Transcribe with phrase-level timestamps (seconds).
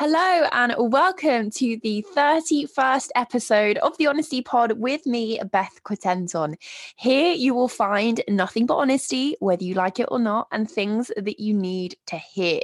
[0.00, 6.54] Hello, and welcome to the 31st episode of the Honesty Pod with me, Beth Quatenton.
[6.94, 11.10] Here you will find nothing but honesty, whether you like it or not, and things
[11.16, 12.60] that you need to hear.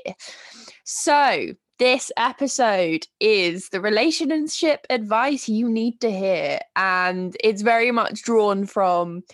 [0.85, 1.49] So,
[1.81, 8.65] this episode is the relationship advice you need to hear, and it's very much drawn
[8.65, 9.25] from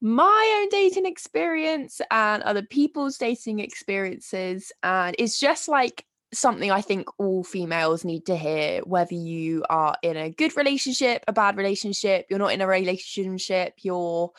[0.00, 4.72] my own dating experience and other people's dating experiences.
[4.82, 6.04] And it's just like
[6.34, 11.24] something I think all females need to hear, whether you are in a good relationship,
[11.28, 14.30] a bad relationship, you're not in a relationship, you're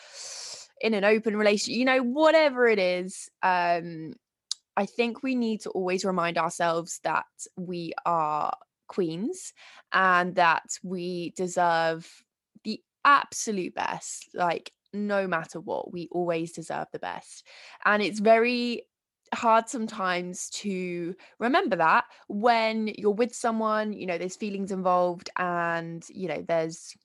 [0.82, 3.30] in an open relationship, you know, whatever it is.
[3.42, 4.14] Um,
[4.78, 7.26] I think we need to always remind ourselves that
[7.58, 8.54] we are
[8.88, 9.54] queens
[9.92, 12.10] and that we deserve
[12.64, 14.30] the absolute best.
[14.34, 17.46] Like, no matter what, we always deserve the best.
[17.84, 18.84] And it's very
[19.34, 26.06] hard sometimes to remember that when you're with someone, you know, there's feelings involved and,
[26.10, 26.96] you know, there's,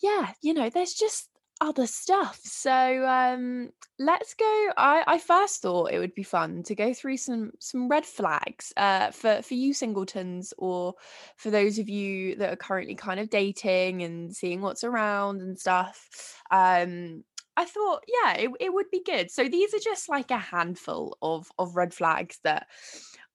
[0.00, 1.28] yeah, you know, there's just
[1.60, 2.40] other stuff.
[2.42, 4.72] So um let's go.
[4.76, 8.72] I, I first thought it would be fun to go through some some red flags
[8.76, 10.94] uh for, for you singletons or
[11.36, 15.56] for those of you that are currently kind of dating and seeing what's around and
[15.56, 16.42] stuff.
[16.50, 17.22] Um
[17.56, 19.30] I thought, yeah, it, it would be good.
[19.30, 22.66] So these are just like a handful of of red flags that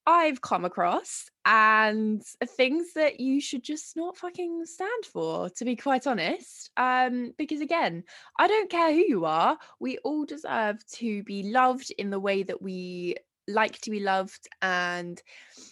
[0.07, 2.23] I've come across and
[2.55, 6.71] things that you should just not fucking stand for, to be quite honest.
[6.77, 8.03] Um, because again,
[8.39, 12.43] I don't care who you are, we all deserve to be loved in the way
[12.43, 13.15] that we
[13.49, 15.21] like to be loved and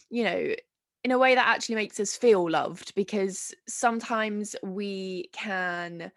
[0.09, 0.55] you know
[1.03, 6.11] in a way that actually makes us feel loved because sometimes we can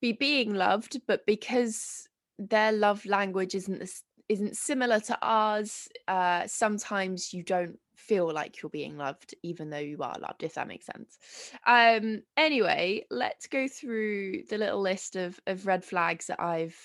[0.00, 3.82] be being loved, but because their love language isn't
[4.28, 9.78] isn't similar to ours, uh, sometimes you don't feel like you're being loved, even though
[9.78, 11.18] you are loved, if that makes sense.
[11.66, 16.76] Um, anyway, let's go through the little list of of red flags that I've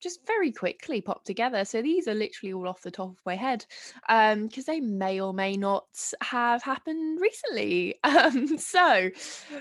[0.00, 1.64] just very quickly popped together.
[1.64, 3.64] So these are literally all off the top of my head,
[4.08, 5.86] um, because they may or may not
[6.22, 7.98] have happened recently.
[8.04, 9.10] Um, so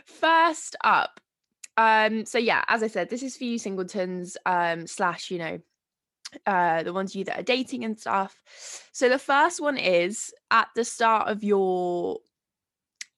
[0.06, 1.20] first up,
[1.78, 5.60] um, so yeah, as I said, this is for you singletons, um, slash, you know,
[6.46, 8.42] uh, the ones you that are dating and stuff.
[8.92, 12.20] So the first one is at the start of your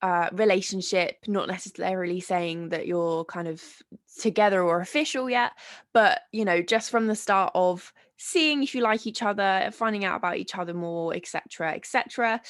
[0.02, 3.64] uh, relationship, not necessarily saying that you're kind of
[4.20, 5.52] together or official yet,
[5.94, 10.06] but you know, just from the start of seeing if you like each other, finding
[10.06, 12.42] out about each other more, etc., etc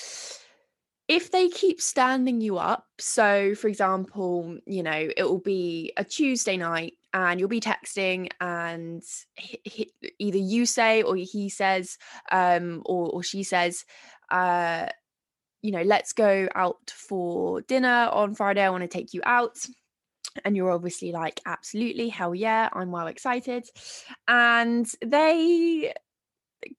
[1.07, 6.03] if they keep standing you up, so for example, you know, it will be a
[6.03, 9.01] Tuesday night and you'll be texting and
[9.35, 11.97] he, he, either you say or he says
[12.31, 13.85] um or, or she says
[14.31, 14.88] uh
[15.61, 19.66] you know let's go out for dinner on friday i want to take you out.
[20.43, 23.66] And you're obviously like absolutely hell yeah i'm well excited.
[24.27, 25.93] And they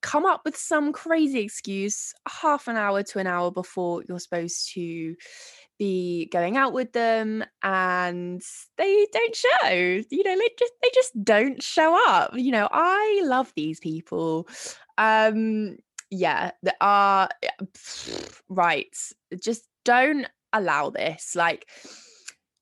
[0.01, 4.71] come up with some crazy excuse half an hour to an hour before you're supposed
[4.73, 5.15] to
[5.79, 8.41] be going out with them and
[8.77, 9.69] they don't show.
[9.69, 12.31] You know they just they just don't show up.
[12.35, 14.47] You know i love these people.
[14.97, 15.77] Um
[16.09, 17.29] yeah they are
[18.49, 18.95] right
[19.41, 21.35] just don't allow this.
[21.35, 21.67] Like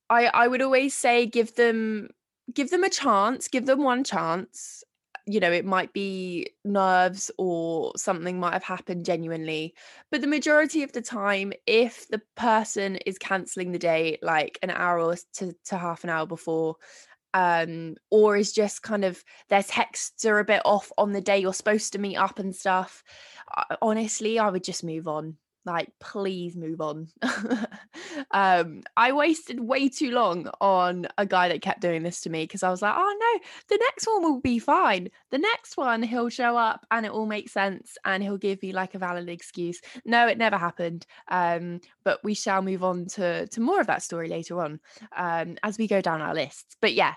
[0.10, 2.10] i i would always say give them
[2.54, 4.84] give them a chance give them one chance
[5.28, 9.74] you know it might be nerves or something might have happened genuinely
[10.12, 14.70] but the majority of the time if the person is cancelling the day like an
[14.70, 16.76] hour or to, to half an hour before
[17.34, 21.40] um or is just kind of their texts are a bit off on the day
[21.40, 23.04] you're supposed to meet up and stuff
[23.82, 25.36] honestly i would just move on
[25.66, 27.08] like please move on.
[28.32, 32.44] Um i wasted way too long on a guy that kept doing this to me
[32.44, 35.10] because i was like oh no the next one will be fine.
[35.32, 38.72] The next one he'll show up and it all makes sense and he'll give me
[38.72, 39.82] like a valid excuse.
[40.06, 44.04] No it never happened um but we shall move on to to more of that
[44.04, 44.80] story later on
[45.16, 46.76] um as we go down our lists.
[46.82, 47.16] But yeah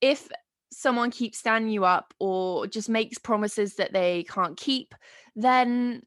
[0.00, 0.28] if
[0.72, 4.94] someone keeps standing you up or just makes promises that they can't keep
[5.34, 6.02] then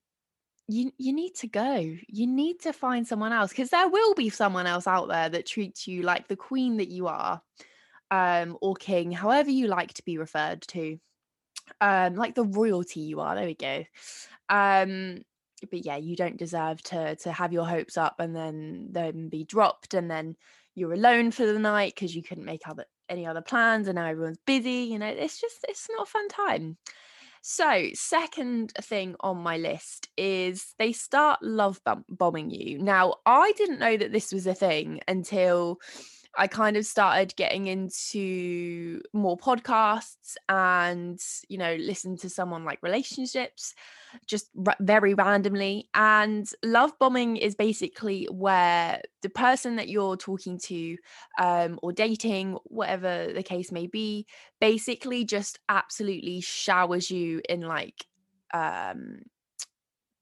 [0.69, 1.77] you you need to go.
[2.07, 5.47] You need to find someone else because there will be someone else out there that
[5.47, 7.41] treats you like the queen that you are,
[8.11, 10.99] um, or king, however you like to be referred to,
[11.81, 13.33] um, like the royalty you are.
[13.33, 13.83] There we go.
[14.47, 15.23] Um,
[15.71, 19.45] but yeah, you don't deserve to to have your hopes up and then then be
[19.45, 20.35] dropped and then
[20.75, 24.05] you're alone for the night because you couldn't make other any other plans and now
[24.05, 24.87] everyone's busy.
[24.91, 26.77] You know, it's just it's not a fun time.
[27.41, 32.79] So, second thing on my list is they start love bomb- bombing you.
[32.79, 35.79] Now, I didn't know that this was a thing until
[36.37, 42.79] I kind of started getting into more podcasts and, you know, listen to someone like
[42.83, 43.73] relationships
[44.27, 45.89] just r- very randomly.
[45.93, 50.97] And love bombing is basically where the person that you're talking to
[51.39, 54.25] um, or dating, whatever the case may be,
[54.61, 58.05] basically just absolutely showers you in like
[58.51, 59.19] um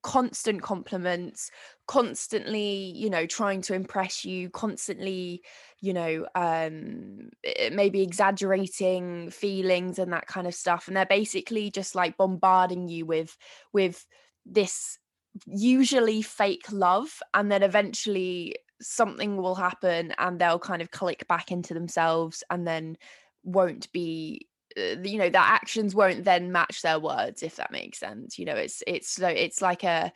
[0.07, 1.51] constant compliments
[1.85, 5.41] constantly you know trying to impress you constantly
[5.81, 7.29] you know um
[7.73, 13.05] maybe exaggerating feelings and that kind of stuff and they're basically just like bombarding you
[13.05, 13.35] with
[13.73, 14.05] with
[14.45, 14.97] this
[15.45, 21.51] usually fake love and then eventually something will happen and they'll kind of click back
[21.51, 22.95] into themselves and then
[23.43, 24.47] won't be
[24.77, 28.55] you know their actions won't then match their words if that makes sense you know
[28.55, 30.11] it's it's it's like a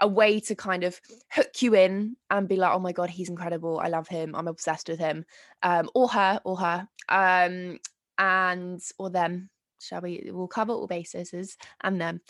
[0.00, 3.28] a way to kind of hook you in and be like oh my god he's
[3.28, 5.24] incredible i love him i'm obsessed with him
[5.62, 7.78] um or her or her um
[8.18, 9.48] and or them
[9.80, 12.20] shall we we'll cover all bases and them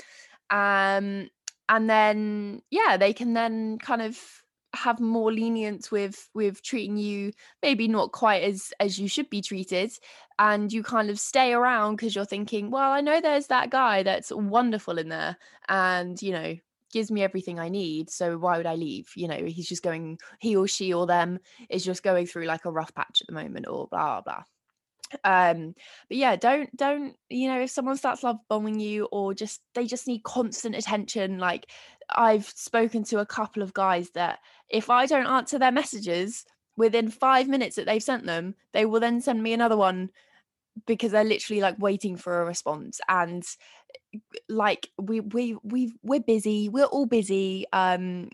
[0.51, 1.29] um
[1.69, 4.40] and then yeah they can then kind of
[4.75, 7.33] have more lenience with with treating you
[7.63, 9.91] maybe not quite as as you should be treated
[10.39, 14.03] and you kind of stay around because you're thinking well i know there's that guy
[14.03, 15.37] that's wonderful in there
[15.69, 16.57] and you know
[16.93, 19.11] gives me everything i need so why would i leave?
[19.15, 21.39] You know he's just going he or she or them
[21.69, 24.43] is just going through like a rough patch at the moment or blah blah
[25.25, 25.75] um
[26.09, 29.87] but yeah don't don't you know if someone starts love bombing you or just they
[29.87, 31.67] just need constant attention like
[32.17, 36.45] i've spoken to a couple of guys that if i don't answer their messages
[36.77, 40.11] within five minutes that they've sent them they will then send me another one
[40.87, 43.01] because they're literally like waiting for a response.
[43.09, 43.45] And
[44.49, 48.29] like we we we we're busy we're all busy um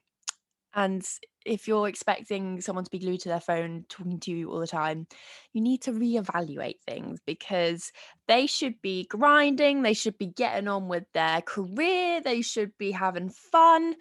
[0.74, 1.06] and
[1.46, 4.66] if you're expecting someone to be glued to their phone talking to you all the
[4.66, 5.06] time,
[5.52, 7.92] you need to reevaluate things because
[8.26, 12.90] they should be grinding, they should be getting on with their career, they should be
[12.90, 13.94] having fun.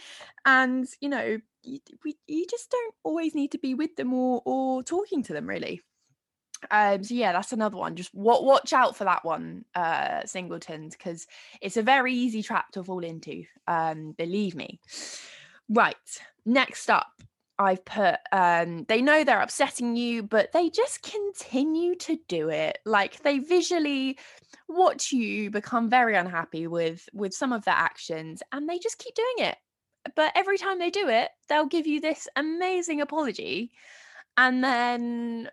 [0.45, 4.41] And, you know, you, we, you just don't always need to be with them or,
[4.45, 5.81] or talking to them, really.
[6.71, 7.95] Um, so yeah, that's another one.
[7.95, 11.27] Just watch out for that one, uh, singletons, because
[11.61, 13.43] it's a very easy trap to fall into.
[13.67, 14.79] Um, believe me.
[15.69, 15.95] Right,
[16.45, 17.07] next up,
[17.57, 22.79] I've put um they know they're upsetting you, but they just continue to do it.
[22.85, 24.17] Like they visually
[24.67, 29.15] watch you become very unhappy with with some of their actions and they just keep
[29.15, 29.57] doing it.
[30.15, 33.71] But every time they do it, they'll give you this amazing apology
[34.37, 35.49] and then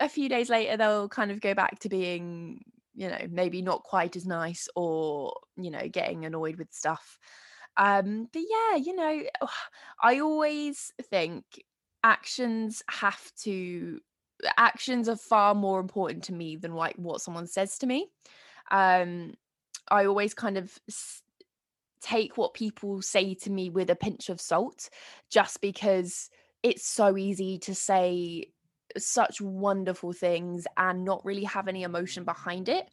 [0.00, 2.64] a few days later they'll kind of go back to being,
[2.94, 7.18] you know, maybe not quite as nice or, you know, getting annoyed with stuff
[7.76, 9.22] um, but yeah, you know,
[10.02, 11.44] I always think
[12.04, 14.00] actions have to
[14.56, 18.08] actions are far more important to me than like what someone says to me.
[18.70, 19.34] Um,
[19.90, 21.22] I always kind of s-
[22.00, 24.88] take what people say to me with a pinch of salt,
[25.30, 26.30] just because
[26.62, 28.46] it's so easy to say
[28.98, 32.88] such wonderful things and not really have any emotion behind it.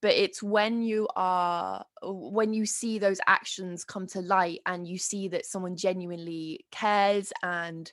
[0.00, 4.98] But it's when you are when you see those actions come to light and you
[4.98, 7.90] see that someone genuinely cares and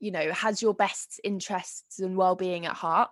[0.00, 3.10] you know has your best interests and well-being at heart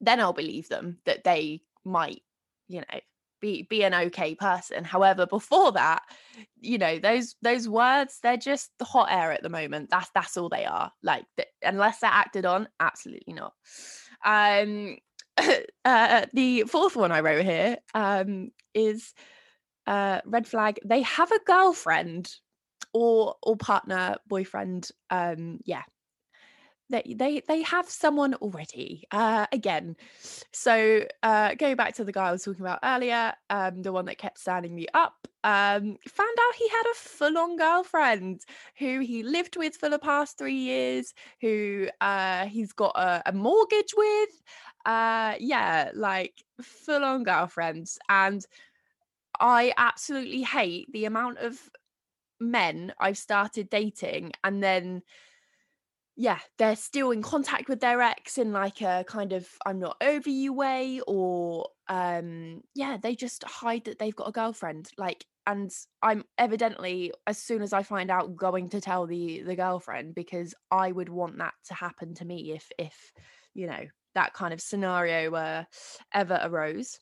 [0.00, 2.22] then i'll believe them that they might
[2.68, 3.00] you know
[3.40, 6.02] be be an okay person however before that
[6.60, 10.36] you know those those words they're just the hot air at the moment that's that's
[10.36, 11.24] all they are like
[11.62, 13.52] unless they're acted on absolutely not
[14.24, 14.96] um
[15.84, 19.14] uh, the fourth one I wrote here um, is
[19.86, 20.78] uh, red flag.
[20.84, 22.32] They have a girlfriend
[22.92, 24.88] or or partner, boyfriend.
[25.10, 25.82] Um, yeah,
[26.90, 29.04] they they they have someone already.
[29.10, 29.96] Uh, again,
[30.52, 34.04] so uh, going back to the guy I was talking about earlier, um, the one
[34.06, 35.14] that kept standing me up.
[35.42, 38.42] Um, found out he had a full-on girlfriend
[38.78, 43.32] who he lived with for the past three years, who uh, he's got a, a
[43.32, 44.42] mortgage with
[44.86, 48.46] uh yeah like full on girlfriends and
[49.38, 51.58] i absolutely hate the amount of
[52.40, 55.02] men i've started dating and then
[56.20, 59.96] yeah they're still in contact with their ex in like a kind of i'm not
[60.02, 65.24] over you way or um yeah they just hide that they've got a girlfriend like
[65.46, 65.70] and
[66.02, 70.54] i'm evidently as soon as i find out going to tell the the girlfriend because
[70.70, 73.12] i would want that to happen to me if if
[73.54, 75.64] you know that kind of scenario uh,
[76.12, 76.98] ever arose.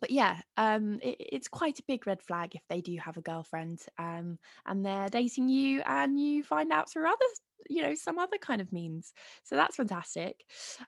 [0.00, 3.22] But yeah, um, it, it's quite a big red flag if they do have a
[3.22, 7.26] girlfriend um, and they're dating you and you find out through other,
[7.68, 9.12] you know, some other kind of means.
[9.42, 10.44] So that's fantastic.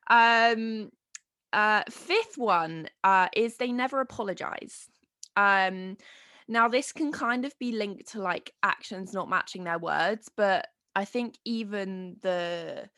[0.08, 0.90] Um,
[1.52, 4.88] uh, fifth one uh, is they never apologize.
[5.36, 5.96] Um,
[6.48, 10.68] now, this can kind of be linked to like actions not matching their words, but
[10.94, 12.88] I think even the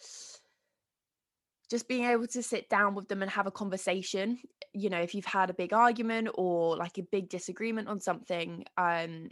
[1.70, 4.38] just being able to sit down with them and have a conversation
[4.78, 8.64] you know if you've had a big argument or like a big disagreement on something
[8.76, 9.28] um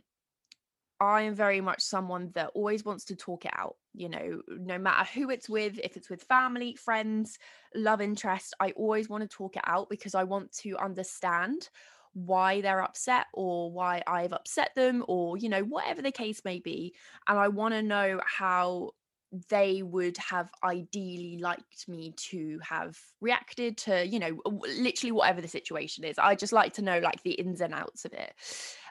[0.98, 4.78] I am very much someone that always wants to talk it out, you know, no
[4.78, 7.38] matter who it's with, if it's with family, friends,
[7.74, 11.68] love interest, I always want to talk it out because I want to understand
[12.14, 16.60] why they're upset or why I've upset them or, you know, whatever the case may
[16.60, 16.94] be.
[17.28, 18.92] And I want to know how
[19.48, 24.40] they would have ideally liked me to have reacted to you know
[24.78, 26.18] literally whatever the situation is.
[26.18, 28.32] I just like to know like the ins and outs of it.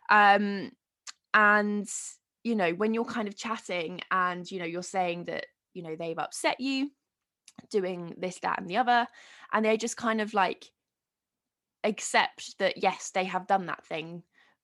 [0.09, 0.71] Um
[1.33, 1.87] and
[2.43, 5.95] you know when you're kind of chatting and you know you're saying that you know
[5.95, 6.91] they've upset you
[7.69, 9.07] doing this that and the other
[9.51, 10.65] and they just kind of like
[11.83, 14.23] accept that yes they have done that thing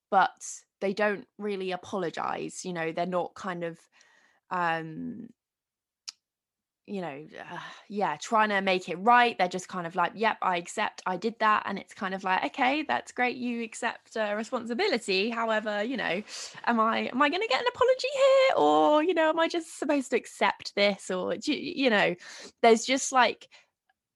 [0.10, 0.32] but
[0.80, 3.78] they don't really apologize you know they're not kind of
[4.50, 5.28] um
[6.88, 7.58] you know, uh,
[7.90, 9.38] yeah, trying to make it right.
[9.38, 11.64] They're just kind of like, yep, I accept I did that.
[11.66, 13.38] And it's kind of like, okay, that's great.
[13.38, 15.30] You accept uh, responsibility.
[15.30, 16.22] However, you know,
[16.66, 18.56] am I, am I going to get an apology here?
[18.58, 21.10] Or, you know, am I just supposed to accept this?
[21.12, 22.16] Or, you, you know,
[22.62, 23.48] there's just like,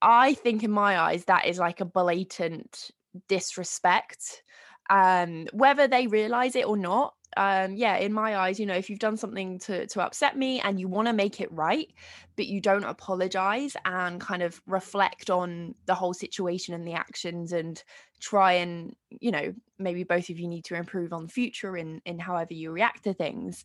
[0.02, 2.90] I think in my eyes, that is like a blatant
[3.28, 4.42] disrespect
[4.90, 8.88] um whether they realize it or not um yeah in my eyes you know if
[8.88, 11.92] you've done something to to upset me and you want to make it right
[12.36, 17.52] but you don't apologize and kind of reflect on the whole situation and the actions
[17.52, 17.82] and
[18.20, 22.00] try and you know maybe both of you need to improve on the future in
[22.06, 23.64] in however you react to things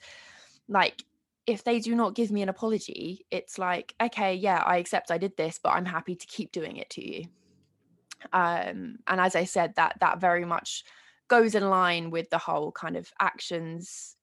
[0.68, 1.04] like
[1.48, 5.18] if they do not give me an apology it's like okay yeah i accept i
[5.18, 7.26] did this but i'm happy to keep doing it to you.
[8.34, 10.84] Um and as i said that that very much
[11.32, 14.18] goes in line with the whole kind of actions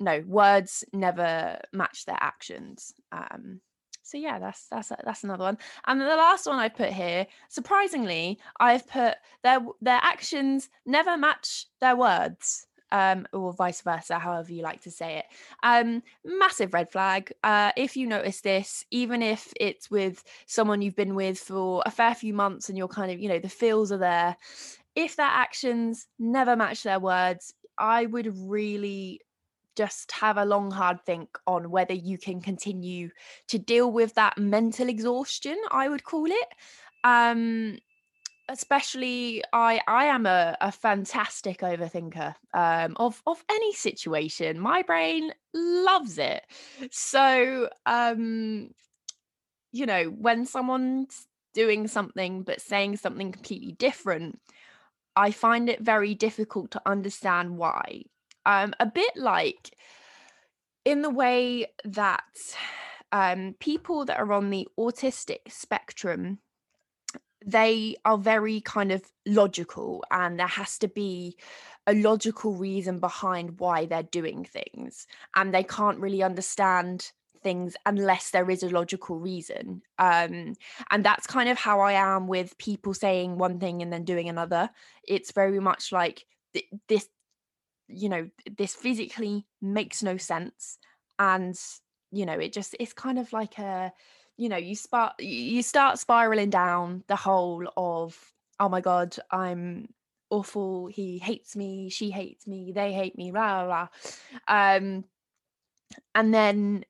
[0.00, 3.60] no words never match their actions um
[4.02, 8.38] so yeah that's that's that's another one and the last one i put here surprisingly
[8.60, 14.62] i've put their their actions never match their words um, or vice versa, however you
[14.62, 15.24] like to say it.
[15.64, 17.32] Um, massive red flag.
[17.42, 21.90] Uh, if you notice this, even if it's with someone you've been with for a
[21.90, 24.36] fair few months and you're kind of, you know, the feels are there,
[24.94, 29.20] if their actions never match their words, I would really
[29.76, 33.10] just have a long hard think on whether you can continue
[33.48, 36.48] to deal with that mental exhaustion i would call it.
[37.02, 37.78] Um
[38.50, 44.60] especially i i am a, a fantastic overthinker um of of any situation.
[44.60, 46.42] My brain loves it.
[46.90, 48.70] So um
[49.72, 54.40] you know when someone's doing something but saying something completely different
[55.16, 58.04] I find it very difficult to understand why.
[58.46, 59.76] Um, a bit like
[60.84, 62.24] in the way that
[63.12, 66.38] um, people that are on the autistic spectrum
[67.46, 71.36] they are very kind of logical and there has to be
[71.86, 75.06] a logical reason behind why they're doing things
[75.36, 77.12] and they can't really understand
[77.44, 79.82] things unless there is a logical reason.
[80.00, 80.54] Um,
[80.90, 84.28] and that's kind of how I am with people saying one thing and then doing
[84.28, 84.70] another.
[85.06, 87.08] It's very much like th- this,
[87.86, 90.78] you know, this physically makes no sense.
[91.18, 91.56] And,
[92.10, 93.92] you know, it just, it's kind of like a,
[94.36, 98.18] you know, you start, you start spiraling down the whole of,
[98.58, 99.88] oh my God, I'm
[100.30, 100.86] awful.
[100.86, 101.90] He hates me.
[101.90, 102.72] She hates me.
[102.72, 103.30] They hate me.
[103.30, 103.88] Blah, blah.
[104.48, 105.04] Um,
[106.14, 106.84] and then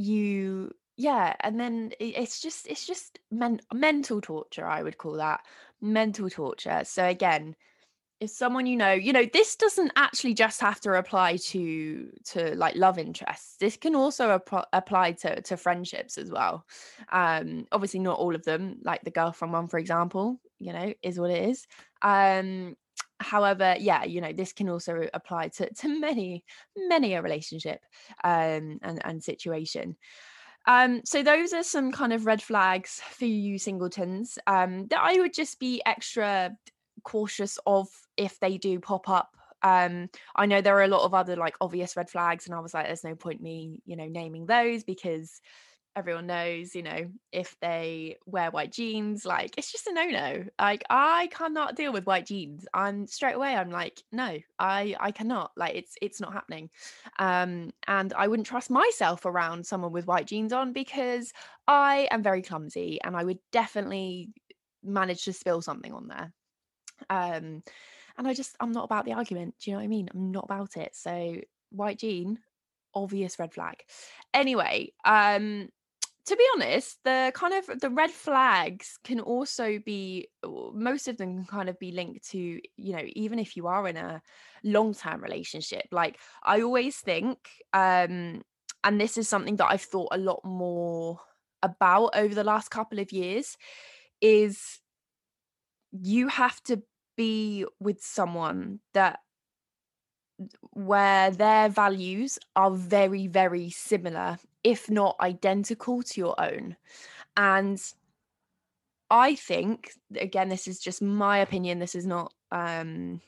[0.00, 5.40] you yeah and then it's just it's just men- mental torture i would call that
[5.80, 6.82] mental torture.
[6.84, 7.56] So again
[8.20, 12.54] if someone you know you know this doesn't actually just have to apply to to
[12.56, 13.56] like love interests.
[13.58, 16.66] This can also ap- apply to to friendships as well.
[17.12, 21.18] Um obviously not all of them like the girlfriend one for example you know is
[21.20, 21.66] what it is.
[22.02, 22.76] Um
[23.20, 26.44] however yeah you know this can also apply to to many
[26.76, 27.80] many a relationship
[28.24, 29.96] um and and situation.
[30.66, 35.18] Um so those are some kind of red flags for you singletons um that i
[35.18, 36.54] would just be extra
[37.02, 39.36] cautious of if they do pop up.
[39.62, 42.60] Um i know there are a lot of other like obvious red flags and i
[42.60, 45.40] was like there's no point me you know naming those because
[45.96, 50.44] everyone knows, you know, if they wear white jeans, like it's just a no-no.
[50.58, 52.66] Like I cannot deal with white jeans.
[52.72, 55.52] I'm straight away I'm like, no, I I cannot.
[55.56, 56.70] Like it's it's not happening.
[57.18, 61.32] Um and I wouldn't trust myself around someone with white jeans on because
[61.66, 64.30] I am very clumsy and I would definitely
[64.82, 66.32] manage to spill something on there.
[67.10, 67.62] Um
[68.16, 69.56] and I just I'm not about the argument.
[69.60, 70.08] Do you know what I mean?
[70.14, 70.94] I'm not about it.
[70.94, 71.36] So
[71.70, 72.38] white jean
[72.94, 73.82] obvious red flag.
[74.34, 75.68] Anyway, um
[76.30, 80.28] to be honest, the kind of the red flags can also be
[80.72, 82.38] most of them can kind of be linked to,
[82.76, 84.22] you know, even if you are in a
[84.62, 85.86] long-term relationship.
[85.90, 87.38] Like I always think
[87.72, 88.42] um
[88.84, 91.18] and this is something that I've thought a lot more
[91.64, 93.56] about over the last couple of years
[94.20, 94.78] is
[95.90, 96.80] you have to
[97.16, 99.18] be with someone that
[100.72, 106.76] where their values are very, very similar, if not identical to your own.
[107.36, 107.80] And
[109.10, 111.78] I think, again, this is just my opinion.
[111.78, 113.20] This is not um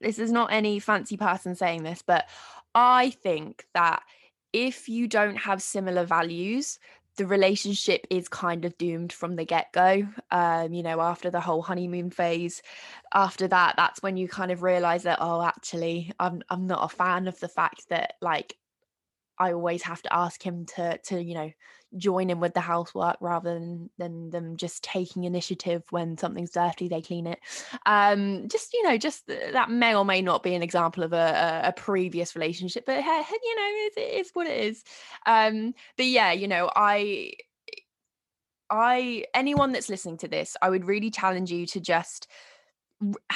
[0.00, 2.28] this is not any fancy person saying this, but
[2.74, 4.02] I think that
[4.52, 6.78] if you don't have similar values,
[7.16, 11.60] the relationship is kind of doomed from the get-go um you know after the whole
[11.60, 12.62] honeymoon phase
[13.12, 16.94] after that that's when you kind of realize that oh actually I'm I'm not a
[16.94, 18.56] fan of the fact that like
[19.38, 21.50] I always have to ask him to to you know
[21.96, 26.88] join in with the housework rather than than them just taking initiative when something's dirty
[26.88, 27.38] they clean it.
[27.86, 31.62] Um just you know just that may or may not be an example of a,
[31.64, 34.84] a, previous relationship but you know it's, what it is.
[35.26, 37.32] Um but yeah you know i
[38.70, 42.26] i anyone that's listening to this i would really challenge you to just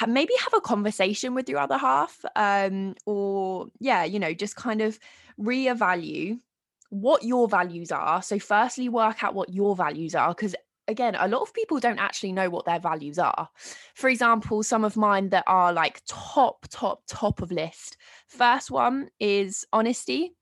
[0.07, 4.81] maybe have a conversation with your other half um or yeah you know just kind
[4.81, 4.97] of
[5.39, 6.39] reevaluate
[6.89, 8.21] what your values are.
[8.21, 10.55] So, firstly, work out what your values are because
[10.87, 13.49] again, a lot of people don't actually know what their values are.
[13.93, 17.97] For example, some of mine that are like top, top, top of list.
[18.27, 20.33] First one is honesty.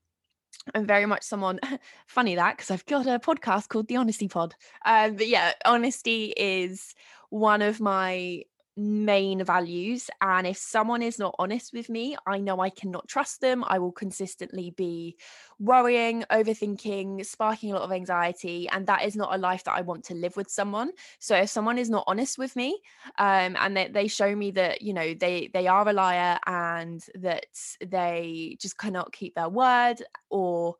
[0.74, 1.60] I'm very much someone
[2.06, 4.54] funny that because I've got a podcast called The Honesty Pod.
[4.84, 6.94] Um, but yeah, honesty is
[7.30, 8.42] one of my
[8.76, 10.10] main values.
[10.20, 13.64] And if someone is not honest with me, I know I cannot trust them.
[13.66, 15.16] I will consistently be
[15.58, 18.68] worrying, overthinking, sparking a lot of anxiety.
[18.68, 20.92] And that is not a life that I want to live with someone.
[21.18, 22.78] So if someone is not honest with me
[23.18, 27.02] um, and they, they show me that, you know, they, they are a liar and
[27.14, 27.46] that
[27.80, 30.76] they just cannot keep their word or,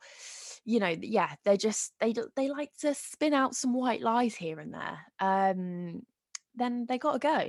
[0.68, 4.58] you know yeah they're just they they like to spin out some white lies here
[4.58, 6.02] and there um
[6.56, 7.48] then they got to go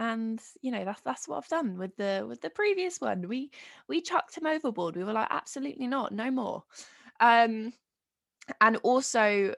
[0.00, 3.28] and you know that's that's what I've done with the with the previous one.
[3.28, 3.52] We
[3.86, 4.96] we chucked him overboard.
[4.96, 6.64] We were like, absolutely not, no more.
[7.20, 7.74] Um,
[8.62, 9.54] and also,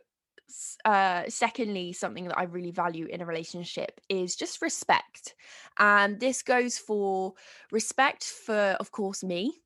[0.85, 5.35] uh, secondly, something that I really value in a relationship is just respect,
[5.79, 7.35] and this goes for
[7.71, 9.63] respect for, of course, me,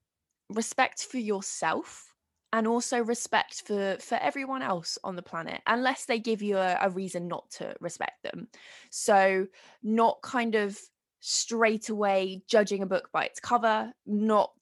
[0.51, 2.06] respect for yourself,
[2.53, 6.79] and also respect for for everyone else on the planet unless they give you a,
[6.81, 8.49] a, reason not to respect them.
[8.91, 9.47] So
[9.83, 10.79] not kind of
[11.21, 14.53] straight away judging a book by its cover not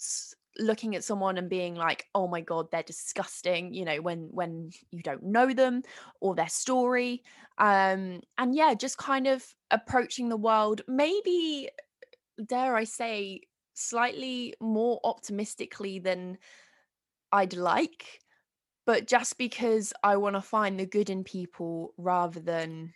[0.58, 4.70] looking at someone and being like oh my god they're disgusting you know when when
[4.92, 5.82] you don't know them
[6.20, 7.22] or their story.
[7.58, 11.68] Um and yeah just kind of approaching the world maybe
[12.46, 13.40] dare i say
[13.74, 16.38] slightly more optimistically than
[17.34, 18.20] I'd like,
[18.86, 22.94] but just because I want to find the good in people rather than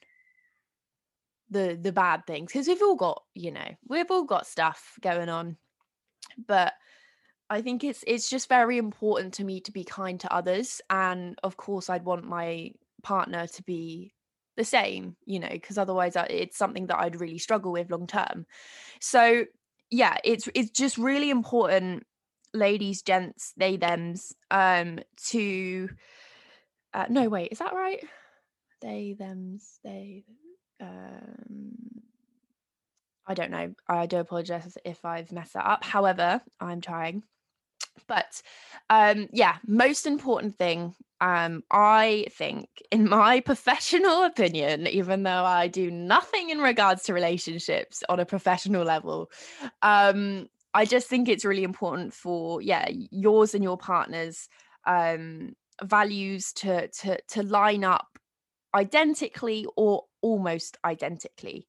[1.50, 5.28] the the bad things because we've all got you know we've all got stuff going
[5.28, 5.56] on.
[6.46, 6.74] But
[7.50, 11.38] i think it's it's just very important to me to be kind to others and
[11.42, 12.70] of course i'd want my
[13.02, 14.12] partner to be
[14.56, 18.06] the same you know because otherwise uh, it's something that i'd really struggle with long
[18.06, 18.44] term.
[19.00, 19.44] So
[19.90, 22.04] yeah it's it's just really important
[22.54, 25.88] ladies, gents, they, thems, um, to
[26.94, 28.02] uh, no, wait, is that right?
[28.80, 30.24] They, thems, they,
[30.80, 31.74] um,
[33.26, 33.74] I don't know.
[33.88, 35.84] I do apologize if I've messed that up.
[35.84, 37.24] However, I'm trying.
[38.06, 38.40] But
[38.88, 45.68] um, yeah, most important thing, um, I think, in my professional opinion, even though I
[45.68, 49.30] do nothing in regards to relationships on a professional level,
[49.82, 54.48] um, I just think it's really important for yeah yours and your partner's
[54.86, 58.06] um, values to to to line up
[58.72, 61.66] identically or almost identically.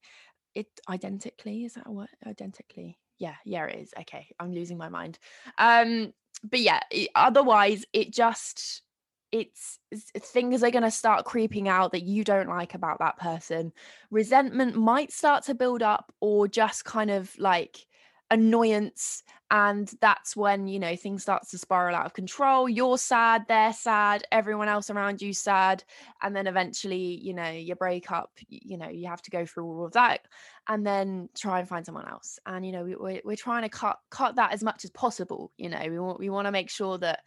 [0.53, 2.09] It identically is that a word?
[2.23, 3.93] Identically, yeah, yeah, it is.
[3.99, 5.17] Okay, I'm losing my mind.
[5.57, 6.81] Um, but yeah,
[7.15, 8.83] otherwise it just
[9.31, 13.17] it's, it's things are going to start creeping out that you don't like about that
[13.17, 13.71] person
[14.09, 17.85] resentment might start to build up or just kind of like
[18.31, 22.69] annoyance and that's when you know things starts to spiral out of control.
[22.69, 25.83] You're sad they're sad everyone else around you sad
[26.21, 29.65] and then eventually you know you break up you know you have to go through
[29.65, 30.21] all of that
[30.67, 32.39] and then try and find someone else.
[32.45, 35.51] And you know we, we're, we're trying to cut cut that as much as possible
[35.57, 35.81] you know.
[35.89, 37.21] We want we want to make sure that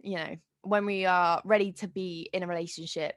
[0.00, 3.14] you know when we are ready to be in a relationship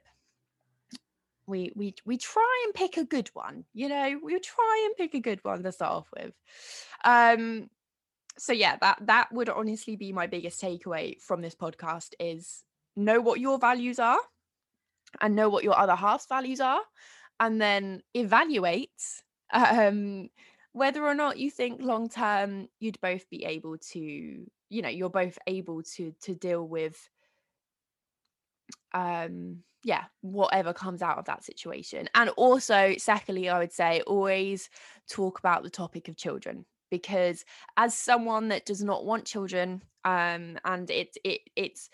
[1.46, 5.14] we we we try and pick a good one you know we try and pick
[5.14, 6.32] a good one to start off with.
[7.04, 7.68] Um
[8.38, 12.62] so yeah that that would honestly be my biggest takeaway from this podcast is
[12.96, 14.18] know what your values are
[15.20, 16.80] and know what your other half's values are
[17.40, 18.90] and then evaluate
[19.52, 20.28] um
[20.72, 24.00] whether or not you think long term you'd both be able to
[24.70, 27.08] you know you're both able to to deal with
[28.94, 34.70] um yeah whatever comes out of that situation and also secondly i would say always
[35.08, 37.44] talk about the topic of children because
[37.76, 41.90] as someone that does not want children um and it it it's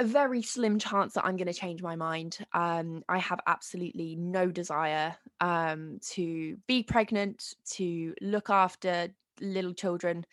[0.00, 2.38] a very slim chance that I'm going to change my mind.
[2.54, 9.08] Um, I have absolutely no desire um, to be pregnant, to look after
[9.42, 10.24] little children.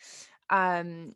[0.48, 1.14] Um,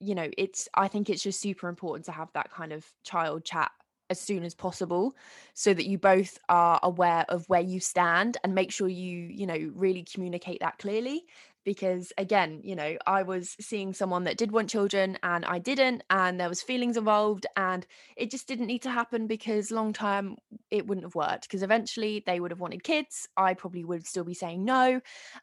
[0.00, 3.44] you know it's i think it's just super important to have that kind of child
[3.44, 3.70] chat
[4.10, 5.14] as soon as possible
[5.54, 9.46] so that you both are aware of where you stand and make sure you you
[9.46, 11.24] know really communicate that clearly.
[11.64, 16.02] Because again you know i was seeing someone that did want children and i didn't
[16.08, 20.36] and there was feelings involved and it just didn't need to happen because long term
[20.70, 21.42] it wouldn't have worked.
[21.42, 25.00] Because eventually they would have wanted kids i probably would still be saying no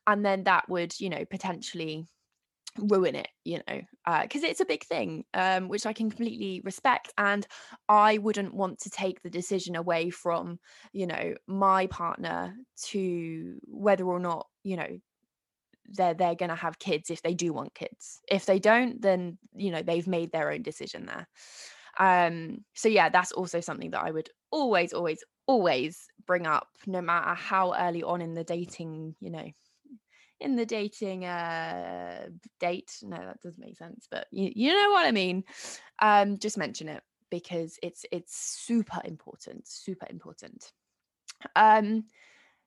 [0.08, 2.08] and then that would you know potentially
[2.78, 3.82] ruin it you know
[4.22, 7.48] because uh, it's a big thing um, which i can completely respect and
[7.88, 10.60] i wouldn't want to take the decision away from
[10.92, 15.00] you know my partner to whether or not you know
[15.90, 18.22] they're they're going to have kids if they do want kids.
[18.30, 21.28] If they don't then you know they've made their own decision there.
[21.98, 27.02] Um so yeah that's also something that i would always always always bring up no
[27.02, 29.50] matter how early on in the dating you know
[30.40, 32.28] in the dating uh
[32.60, 35.44] date no that doesn't make sense but you, you know what i mean
[36.02, 40.72] um just mention it because it's it's super important super important.
[41.56, 42.06] Um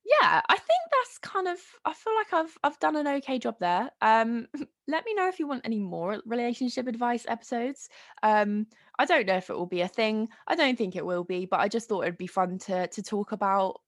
[0.05, 3.57] yeah i think that's kind of i feel like i've i've done an okay job
[3.61, 3.91] there.
[4.01, 4.47] Um
[4.89, 7.89] let me know if you want any more relationship advice episodes.
[8.23, 8.67] Um
[8.99, 10.29] i don't know if it will be a thing.
[10.47, 13.03] I don't think it will be but i just thought it'd be fun to to
[13.03, 13.81] talk about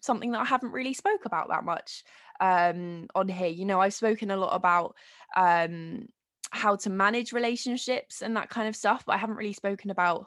[0.00, 2.04] something that i haven't really spoke about that much
[2.40, 3.48] um, on here.
[3.48, 4.94] You know, I've spoken a lot about
[5.36, 6.08] um,
[6.50, 10.26] how to manage relationships and that kind of stuff, but I haven't really spoken about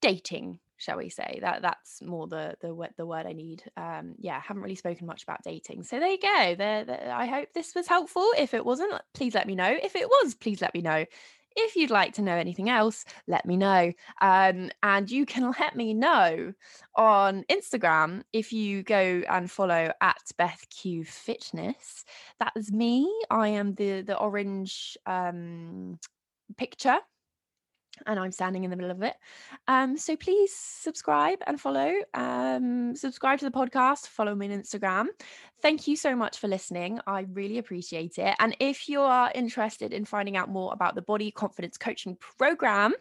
[0.00, 1.38] dating shall we say.
[1.40, 3.62] That that's more the the the word i need.
[3.78, 5.84] Um yeah haven't really spoken much about dating.
[5.84, 6.54] So there you go.
[6.54, 8.28] There i hope this was helpful.
[8.36, 9.74] If it wasn't please let me know.
[9.82, 11.06] If it was please let me know
[11.56, 13.92] if you'd like to know anything else, let me know.
[14.20, 16.52] Um, and you can let me know
[16.94, 22.04] on Instagram if you go and follow at Beth Q Fitness.
[22.40, 23.10] That is me.
[23.30, 25.98] I am the the orange um,
[26.56, 26.98] picture
[28.06, 29.14] and I'm standing in the middle of it.
[29.68, 31.92] Um, so please subscribe and follow.
[32.14, 35.06] Um, subscribe to the podcast, follow me on Instagram.
[35.62, 37.00] Thank you so much for listening.
[37.06, 38.34] I really appreciate it.
[38.38, 42.92] And if you are interested in finding out more about the Body Confidence Coaching Program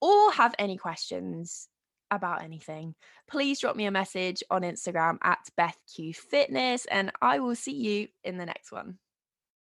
[0.00, 1.68] or have any questions,
[2.10, 2.94] about anything,
[3.28, 8.08] please drop me a message on Instagram at BethQ Fitness, and I will see you
[8.24, 8.98] in the next one.